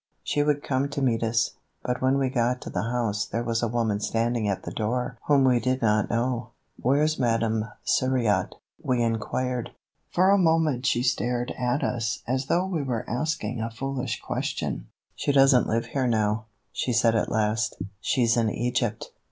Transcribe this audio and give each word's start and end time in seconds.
She 0.23 0.41
would 0.41 0.63
come 0.63 0.89
to 0.89 1.01
meet 1.03 1.21
us. 1.21 1.51
But 1.83 2.01
when 2.01 2.17
we 2.17 2.31
got 2.31 2.59
to 2.63 2.71
the 2.71 2.89
house 2.89 3.23
there 3.27 3.43
was 3.43 3.61
a 3.61 3.67
woman 3.67 3.99
standing 3.99 4.49
at 4.49 4.63
the 4.63 4.71
door 4.71 5.19
whom 5.27 5.43
we 5.43 5.59
did 5.59 5.79
not 5.79 6.09
know. 6.09 6.53
"Where's 6.81 7.19
Madame 7.19 7.65
Suriot?" 7.83 8.55
we 8.81 9.03
inquired. 9.03 9.69
For 10.09 10.31
a 10.31 10.39
moment 10.39 10.87
she 10.87 11.03
stared 11.03 11.51
at 11.55 11.83
us 11.83 12.23
as 12.27 12.47
though 12.47 12.65
we 12.65 12.81
were 12.81 13.07
asking 13.07 13.61
a 13.61 13.69
foolish 13.69 14.19
question. 14.21 14.87
"She 15.13 15.31
doesn't 15.31 15.67
live 15.67 15.85
here 15.85 16.07
now," 16.07 16.45
she 16.71 16.93
said 16.93 17.13
at 17.13 17.29
last; 17.29 17.75
"she's 17.99 18.35
in 18.35 18.49
Egypt." 18.49 19.11